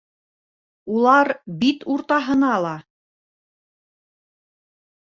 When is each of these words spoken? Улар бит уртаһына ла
Улар 0.95 1.31
бит 1.65 1.85
уртаһына 1.97 2.51
ла 2.65 2.75